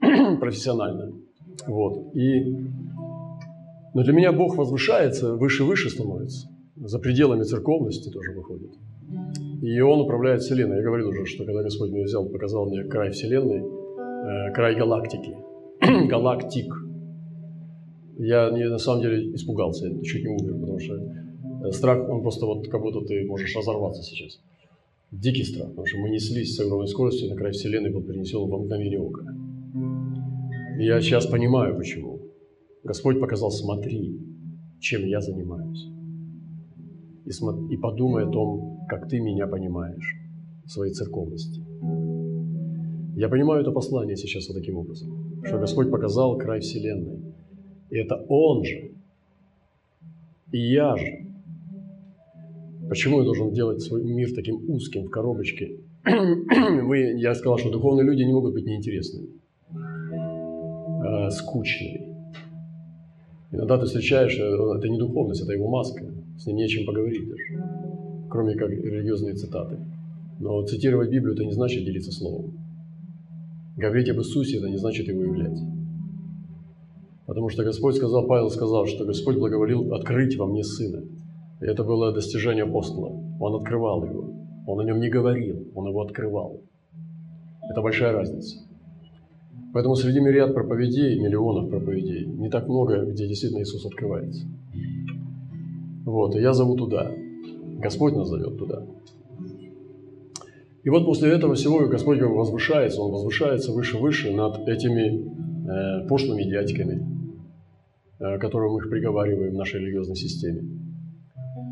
[0.40, 1.12] профессионально.
[1.66, 2.16] Вот.
[2.16, 2.56] И
[3.94, 6.48] но для меня Бог возвышается, выше-выше становится.
[6.76, 8.72] За пределами церковности тоже выходит.
[9.62, 10.78] И Он управляет Вселенной.
[10.78, 15.36] Я говорил уже, что когда Господь меня взял, показал мне край Вселенной, э, край галактики,
[16.08, 16.74] галактик,
[18.18, 22.22] я не, на самом деле испугался, я чуть не умер, потому что э, страх, он
[22.22, 24.40] просто вот как будто ты можешь разорваться сейчас.
[25.12, 28.58] Дикий страх, потому что мы неслись с огромной скоростью, на край Вселенной был перенесен во
[28.58, 29.22] мгновение ока.
[30.78, 32.20] Я сейчас понимаю, почему.
[32.82, 34.18] Господь показал, смотри,
[34.80, 35.93] чем я занимаюсь.
[37.24, 37.30] И,
[37.72, 40.16] и подумай о том, как ты меня понимаешь
[40.64, 41.62] в своей церковности.
[43.16, 47.20] Я понимаю это послание сейчас вот таким образом, что Господь показал край Вселенной.
[47.90, 48.92] И это Он же,
[50.52, 51.26] и я же.
[52.88, 58.04] Почему я должен делать свой мир таким узким в коробочке мы, я сказал, что духовные
[58.04, 59.28] люди не могут быть неинтересными,
[61.02, 62.14] а скучными.
[63.50, 66.04] Иногда ты встречаешь, э, это не духовность, это его маска,
[66.38, 69.78] с ним нечем поговорить даже, кроме как религиозные цитаты.
[70.40, 72.58] Но цитировать Библию– это не значит делиться словом.
[73.76, 75.58] Говорить об Иисусе– это не значит его являть.
[77.26, 81.02] Потому что Господь сказал, Павел сказал, что Господь благоволил открыть во мне Сына.
[81.60, 83.12] И это было достижение апостола.
[83.40, 84.30] Он открывал его.
[84.66, 86.62] Он о нем не говорил, он его открывал.
[87.70, 88.58] Это большая разница.
[89.72, 94.46] Поэтому среди мириад проповедей, миллионов проповедей, не так много, где действительно Иисус открывается.
[96.04, 97.10] Вот, и я зову туда.
[97.78, 98.86] Господь нас зовет туда.
[100.82, 107.06] И вот после этого всего Господь возвышается, Он возвышается выше-выше над этими э, пошлыми дядьками,
[108.18, 110.62] э, которые мы их приговариваем в нашей религиозной системе.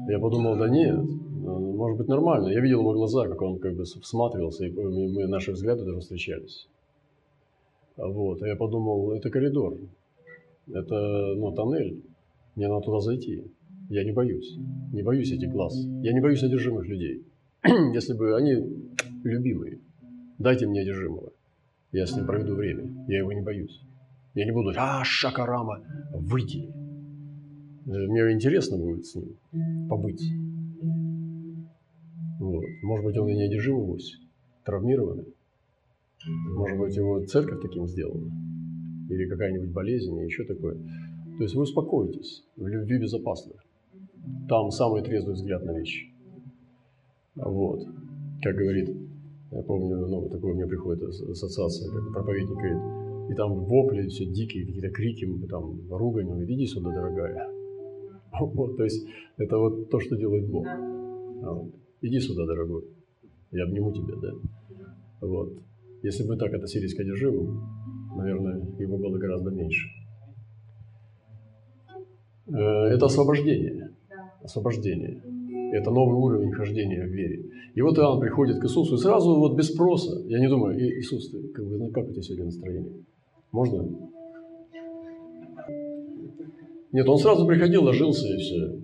[0.08, 0.98] Я подумал, да нет,
[1.42, 2.48] может быть нормально.
[2.48, 6.68] Я видел его глаза, как он как бы всматривался, и мы, наши взгляды даже встречались.
[7.96, 9.76] Вот, а я подумал, это коридор,
[10.72, 12.02] это ну, тоннель,
[12.56, 13.44] мне надо туда зайти.
[13.88, 14.56] Я не боюсь,
[14.92, 17.26] не боюсь этих глаз, я не боюсь одержимых людей.
[17.64, 18.54] Если бы они
[19.24, 19.80] любимые,
[20.38, 21.32] дайте мне одержимого,
[21.92, 23.82] я с ним проведу время, я его не боюсь.
[24.34, 26.72] Я не буду, а, Шакарама, выйди.
[27.84, 29.36] Мне интересно будет с ним
[29.88, 30.22] побыть.
[32.38, 32.64] Вот.
[32.82, 34.16] Может быть, он и не одержим вовсе,
[34.64, 35.34] травмированный.
[36.54, 38.30] Может быть, его церковь таким сделала.
[39.10, 40.76] Или какая-нибудь болезнь, или еще такое.
[41.36, 43.52] То есть вы успокоитесь, в любви безопасно.
[44.48, 46.12] Там самый трезвый взгляд на вещи.
[47.36, 47.80] Вот.
[48.42, 48.90] Как говорит,
[49.50, 54.26] я помню, ну, такое у меня приходит ассоциация, как проповедник говорит, и там вопли, все
[54.26, 57.48] дикие, какие-то крики, там ругань, он говорит, иди сюда, дорогая.
[58.40, 59.06] Вот, то есть
[59.36, 60.66] это вот то, что делает Бог.
[60.66, 61.70] Вот.
[62.00, 62.84] Иди сюда, дорогой,
[63.50, 64.32] я обниму тебя, да.
[65.20, 65.52] Вот.
[66.02, 67.62] Если бы так относились к одержимым,
[68.16, 69.86] наверное, его было гораздо меньше.
[72.48, 73.90] Э, это освобождение.
[74.44, 75.22] Освобождение.
[75.72, 77.44] Это новый уровень хождения в вере.
[77.74, 81.30] И вот Иоанн приходит к Иисусу, и сразу вот без спроса, я не думаю, Иисус,
[81.30, 82.92] ты, как, бы, как у тебя сегодня настроение?
[83.52, 83.88] Можно?
[86.92, 88.82] Нет, он сразу приходил, ложился и все.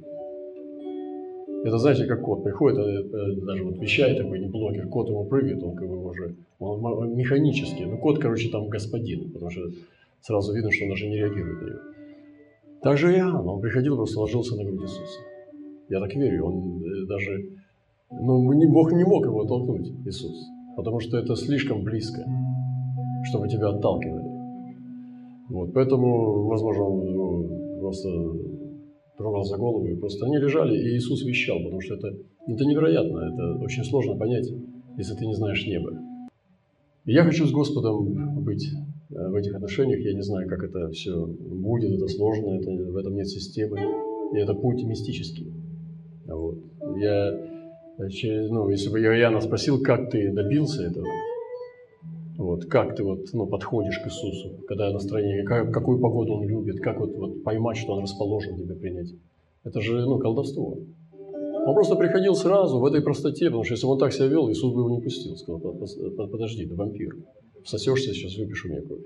[1.64, 5.24] Это, знаете, как кот приходит, э, э, даже вот вещает такой не блогер, кот ему
[5.24, 7.82] прыгает, он как бы уже он механически.
[7.82, 9.62] Ну, кот, короче, там господин, потому что
[10.22, 11.78] сразу видно, что он даже не реагирует на него.
[12.80, 15.18] Так же и Иоанн, он приходил, просто ложился на грудь Иисуса.
[15.88, 17.48] Я так верю, он э, даже,
[18.10, 20.36] ну, Бог не мог его оттолкнуть, Иисус,
[20.76, 22.24] потому что это слишком близко,
[23.24, 24.28] чтобы тебя отталкивали.
[25.48, 28.08] Вот, поэтому, возможно, он ну, просто
[29.16, 32.08] трогал за голову, и просто они лежали, и Иисус вещал, потому что это,
[32.46, 34.48] это невероятно, это очень сложно понять,
[34.98, 35.92] если ты не знаешь неба.
[37.06, 38.68] Я хочу с Господом быть
[39.10, 42.96] э, в этих отношениях, я не знаю, как это все будет, это сложно, это, в
[42.96, 43.78] этом нет системы,
[44.34, 45.57] и это путь мистический.
[46.28, 46.58] Вот.
[46.98, 47.30] Я,
[47.98, 51.06] ну, если бы Иоанна спросил, как ты добился этого,
[52.36, 56.80] вот, как ты вот, ну, подходишь к Иисусу, когда настроение, как, какую погоду Он любит,
[56.80, 59.12] как вот, вот поймать, что Он расположен тебя принять.
[59.64, 60.78] Это же ну, колдовство.
[61.66, 64.50] Он просто приходил сразу в этой простоте, потому что если бы он так себя вел,
[64.50, 65.36] Иисус бы его не пустил.
[65.36, 65.60] Сказал,
[66.30, 67.16] подожди, ты вампир,
[67.64, 69.02] всосешься, сейчас выпишу мне кровь.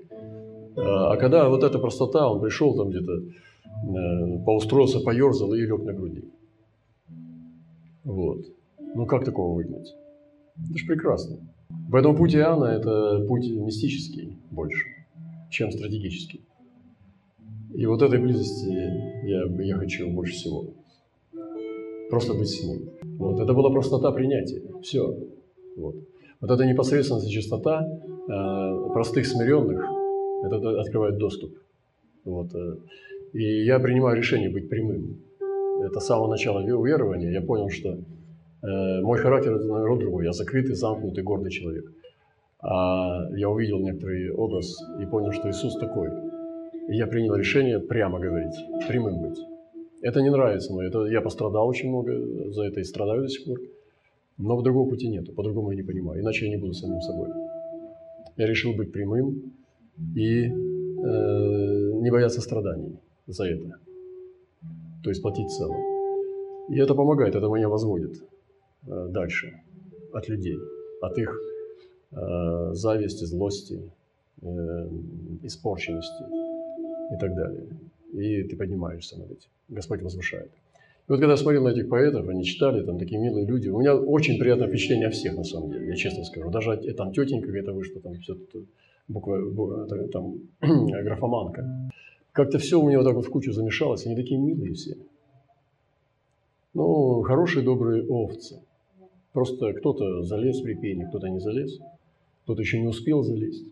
[0.76, 5.82] А, а когда вот эта простота, он пришел там где-то, э, поустроился, поерзал и лег
[5.82, 6.24] на груди.
[8.04, 8.46] Вот.
[8.78, 9.94] Ну как такого выгнать?
[10.56, 11.38] Это же прекрасно.
[11.90, 14.84] Поэтому путь Иоанна– это путь мистический больше,
[15.50, 16.42] чем стратегический.
[17.74, 18.68] И вот этой близости
[19.26, 20.74] я, я хочу больше всего.
[22.10, 22.90] Просто быть с ним.
[23.18, 23.40] Вот.
[23.40, 24.62] Это была простота принятия.
[24.82, 25.16] Все.
[25.76, 25.96] Вот.
[26.40, 29.82] Вот эта непосредственность и чистота э, простых смиренных,
[30.44, 31.56] это открывает доступ.
[32.24, 32.54] Вот.
[32.54, 32.76] Э.
[33.32, 35.22] И я принимаю решение быть прямым.
[35.86, 37.98] Это с самого начала верования я понял, что
[38.62, 40.24] Э, мой характер– это, наверное, другой.
[40.24, 41.92] Я закрытый, замкнутый, гордый человек.
[42.60, 46.10] А я увидел некоторый образ и понял, что Иисус такой.
[46.88, 48.54] И я принял решение прямо говорить,
[48.88, 49.38] прямым быть.
[50.00, 50.86] Это не нравится мне.
[50.86, 53.58] Это, я пострадал очень много за это и страдаю до сих пор.
[54.38, 56.20] Но другого пути нет, по-другому я не понимаю.
[56.20, 57.30] Иначе я не буду самим собой.
[58.36, 59.52] Я решил быть прямым
[60.16, 60.50] и э,
[62.00, 63.76] не бояться страданий за это.
[65.02, 65.76] То есть платить цену.
[66.68, 68.22] И это помогает, это меня возводит.
[68.86, 69.60] Э, дальше
[70.12, 70.58] от людей,
[71.00, 71.38] от их
[72.12, 73.90] э, зависти, злости,
[74.42, 74.46] э,
[75.42, 76.24] испорченности
[77.14, 77.66] и так далее.
[78.12, 79.48] И ты поднимаешься над этим.
[79.68, 80.50] Господь возвышает.
[81.08, 83.80] И вот когда я смотрел на этих поэтов, они читали, там такие милые люди, у
[83.80, 86.50] меня очень приятное впечатление о всех, на самом деле, я честно скажу.
[86.50, 88.36] Даже там тетенька какая-то вышла, там все
[89.08, 91.90] буква там графоманка.
[92.32, 94.96] Как-то все у меня вот так вот в кучу замешалось, они такие милые все.
[96.74, 98.62] Ну, хорошие, добрые овцы.
[99.32, 101.78] Просто кто-то залез в репейник, кто-то не залез,
[102.44, 103.66] кто-то еще не успел залезть.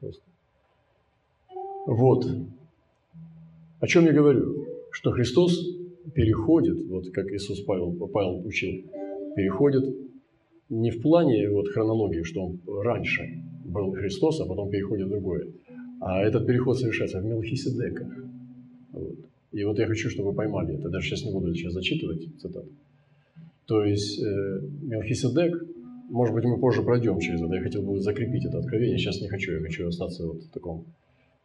[0.00, 0.22] Просто.
[1.86, 2.26] Вот.
[3.80, 4.66] О чем я говорю?
[4.90, 5.60] Что Христос
[6.14, 8.84] переходит, вот как Иисус Павел, Павел учил,
[9.36, 9.96] переходит
[10.68, 13.22] не в плане вот хронологии, что он раньше
[13.64, 15.52] был Христос, а потом переходит в другое,
[16.04, 18.08] а этот переход совершается в Мелхиседека.
[18.90, 19.14] Вот.
[19.52, 20.88] И вот я хочу, чтобы вы поймали это.
[20.88, 22.68] Даже сейчас не буду сейчас зачитывать цитату.
[23.66, 25.62] То есть э, Мелхиседек,
[26.10, 27.54] может быть, мы позже пройдем через это.
[27.54, 28.98] Я хотел бы закрепить это откровение.
[28.98, 29.52] Сейчас не хочу.
[29.52, 30.86] Я хочу остаться вот в таком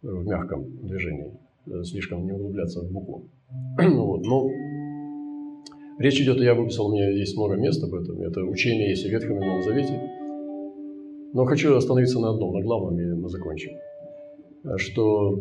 [0.02, 1.34] э, в мягком движении,
[1.67, 3.30] э, слишком не углубляться в букву.
[3.78, 4.26] вот.
[4.26, 4.50] Но
[6.00, 8.24] речь идет, я выписал, у меня есть много мест об этом.
[8.24, 10.02] Это учение есть и в Ветхом и Новом Завете.
[11.34, 13.74] Но хочу остановиться на одном, на главном, и мы закончим.
[14.78, 15.39] Что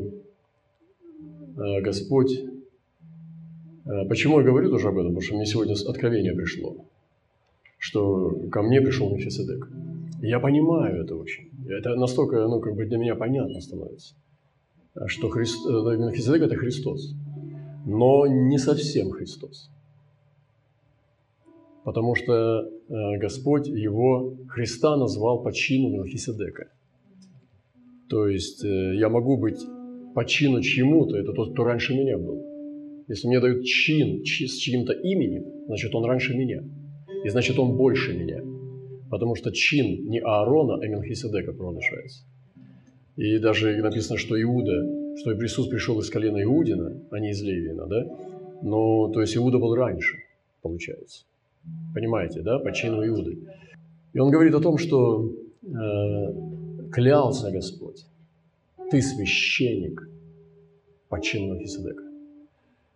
[1.56, 2.30] э, Господь
[3.86, 5.08] Э, почему я говорю тоже об этом?
[5.08, 6.76] Потому что мне сегодня откровение пришло,
[7.78, 9.68] что ко мне пришел Мефисадек.
[10.20, 11.50] Я понимаю это очень.
[11.68, 14.14] Это настолько, ну, как бы для меня понятно становится,
[15.06, 17.14] что Христ, э, Мефисадек– это Христос,
[17.84, 19.70] но не совсем Христос.
[21.84, 26.68] Потому что Господь его, Христа назвал по чину Мелхиседека.
[28.08, 29.58] То есть я могу быть
[30.14, 32.42] по чину чему-то, это тот, кто раньше меня был.
[33.08, 36.64] Если мне дают чин с чьим-то именем, значит, он раньше меня.
[37.24, 38.42] И значит, он больше меня.
[39.10, 42.24] Потому что чин не Аарона, а Мелхиседека провозглашается.
[43.16, 47.86] И даже написано, что Иуда, что Иисус пришел из колена Иудина, а не из Левина,
[47.86, 48.06] да?
[48.62, 50.16] Но, то есть Иуда был раньше,
[50.62, 51.24] получается.
[51.94, 53.38] Понимаете, да, по чину Иуды.
[54.12, 55.30] И он говорит о том, что
[55.62, 55.66] э,
[56.92, 58.04] клялся Господь,
[58.90, 60.08] ты священник
[61.08, 62.02] по чину Мелхиседека.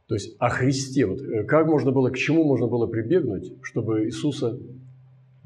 [0.07, 1.07] То есть о Христе.
[1.07, 4.59] Вот э, как можно было, к чему можно было прибегнуть, чтобы Иисуса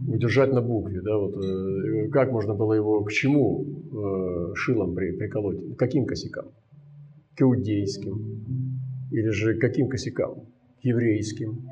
[0.07, 5.13] удержать на букве, да, вот, э, как можно было его к чему э, шилом при,
[5.13, 6.47] приколоть, каким косякам?
[7.37, 8.77] К иудейским,
[9.11, 10.47] или же каким косякам?
[10.81, 11.69] К еврейским,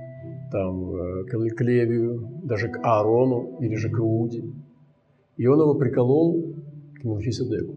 [0.50, 4.44] там, э, к Левию, даже к Аарону, или же к Иуде.
[5.37, 6.54] И он его приколол
[7.04, 7.76] к.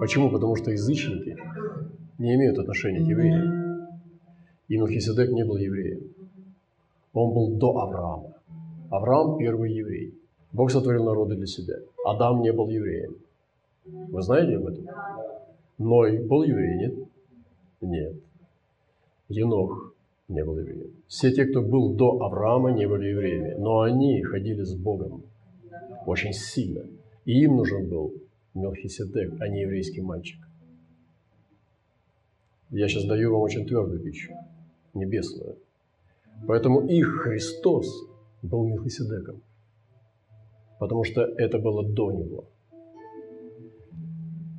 [0.00, 0.30] Почему?
[0.30, 1.36] Потому что язычники
[2.18, 3.88] не имеют отношения к евреям.
[4.68, 6.00] И Мелхиседек не был евреем.
[7.12, 8.34] Он был до Авраама.
[8.90, 10.14] Авраам– первый еврей.
[10.52, 11.74] Бог сотворил народы для себя.
[12.04, 13.16] Адам не был евреем.
[13.84, 14.86] Вы знаете об этом?
[15.78, 16.94] Ной был еврей, нет?
[17.80, 18.14] Нет.
[19.28, 19.94] Енох
[20.28, 20.92] не был евреем.
[21.08, 23.54] Все те, кто был до Авраама, не были евреями.
[23.58, 25.22] Но они ходили с Богом
[26.06, 26.82] очень сильно.
[27.24, 28.14] И им нужен был
[28.54, 30.38] Мелхиседек, а не еврейский мальчик.
[32.70, 34.32] Я сейчас даю вам очень твердую пищу
[34.94, 35.56] небесную.
[36.46, 37.86] Поэтому их Христос
[38.42, 39.42] был Мелхиседеком,
[40.78, 42.44] потому что это было до него.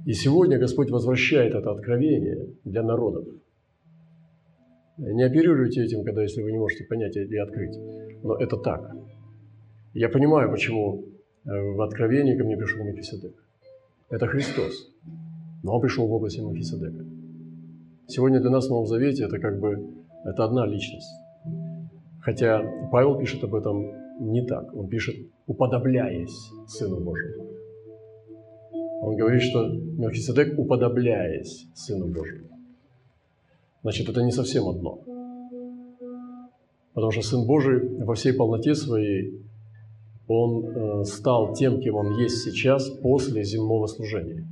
[0.06, 3.25] И сегодня Господь возвращает это откровение для народов.
[4.97, 7.75] Не оперируйте этим, когда если вы не можете понять или открыть.
[8.23, 8.95] Но это так.
[9.93, 11.06] Я понимаю, почему
[11.45, 13.36] в откровении ко мне пришел Мефисадек.
[14.10, 14.91] Это Христос.
[15.63, 17.05] Но он пришел в области Мефисадека.
[18.08, 21.12] Сегодня для нас в Новом Завете это как бы это одна личность.
[22.21, 23.84] Хотя Павел пишет об этом
[24.19, 24.75] не так.
[24.75, 27.45] Он пишет, уподобляясь Сыну Божьему.
[29.01, 32.49] Он говорит, что Мелхиседек, уподобляясь Сыну Божьему.
[33.84, 34.99] Значит, это не совсем одно.
[36.93, 39.44] Потому что Сын Божий во всей полноте своей,
[40.27, 44.47] Он э, стал тем, кем Он есть сейчас после земного служения.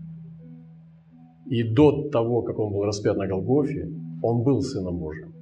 [1.49, 3.89] И до того, как Он был распят на Голгофе,
[4.21, 5.33] Он был Сыном Божьим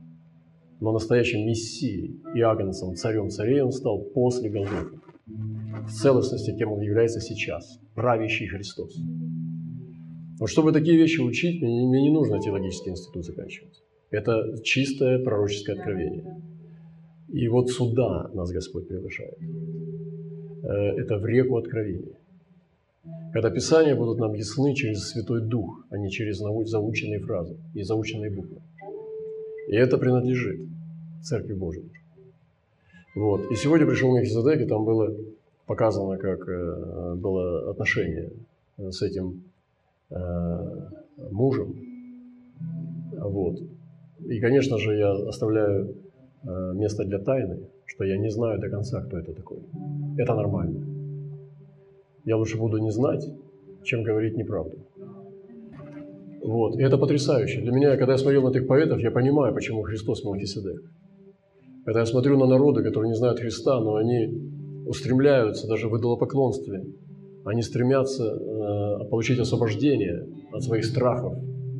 [0.82, 5.00] но настоящим Мессией и Агнцем, царем царей он стал после Голгофы.
[5.28, 8.97] В целостности, кем он является сейчас, правящий Христос.
[10.39, 13.84] Но чтобы такие вещи учить, мне, мне не нужно теологический институт заканчивать.
[14.10, 16.41] Это чистое пророческое откровение.
[17.30, 19.38] И вот сюда нас Господь приглашает.
[20.64, 22.16] Э, это в реку откровения.
[23.34, 28.30] Когда Писания будут нам ясны через Святой Дух, а не через заученные фразы и заученные
[28.30, 28.62] буквы.
[29.68, 30.62] И это принадлежит
[31.24, 31.89] Церкви Божьей.
[33.16, 33.51] Вот.
[33.51, 35.16] И сегодня пришел Мехизедек, и там было
[35.66, 38.32] показано, как э, было отношение
[38.78, 39.43] э, с этим
[41.32, 41.74] мужем.
[43.18, 43.62] Вот.
[44.28, 45.95] И, конечно же, я оставляю
[46.43, 49.59] место для тайны, что я не знаю до конца, кто это такой.
[50.22, 50.80] Это нормально.
[52.26, 53.28] Я лучше буду не знать,
[53.84, 54.78] чем говорить неправду.
[56.43, 56.80] Вот.
[56.80, 57.61] И это потрясающе.
[57.61, 60.80] Для меня, когда я смотрел на этих поэтов, я понимаю, почему Христос Мелхиседек.
[61.86, 64.28] Когда я смотрю на народы, которые не знают Христа, но они
[64.86, 66.86] устремляются даже в идолопоклонстве,
[67.43, 71.34] они стремятся э, получить освобождение от своих страхов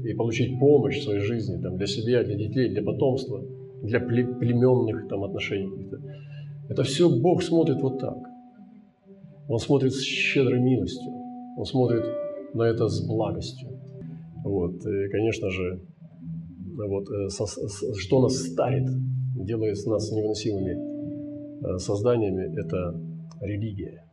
[0.04, 3.40] и получить помощь в своей жизни там, для себя, для детей, для потомства,
[3.84, 5.92] для племенных там, отношений.
[6.70, 8.31] Это все Бог смотрит вот так.
[9.52, 11.12] Он смотрит с щедрой милостью.
[11.58, 12.06] Он смотрит
[12.54, 13.68] на это с благостью.
[14.46, 14.86] Вот.
[14.86, 15.82] И, конечно же,
[16.78, 17.46] вот, э, со,
[17.98, 18.88] что нас старит,
[19.36, 20.78] делает нас невыносимыми
[21.66, 22.98] э, созданиями, это
[23.42, 24.06] религия.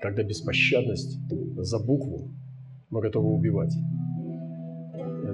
[0.00, 1.18] Когда беспощадность
[1.56, 2.30] за букву
[2.90, 3.74] мы готовы убивать.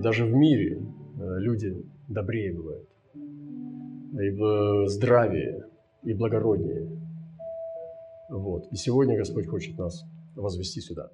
[0.03, 0.81] Даже в мире
[1.21, 1.77] э, люди
[2.09, 2.89] добрее бывают,
[4.15, 5.67] и здравие,
[6.03, 6.98] и благороднее.
[8.29, 8.67] Вот.
[8.71, 10.05] И сегодня Господь хочет нас
[10.35, 11.11] возвести сюда.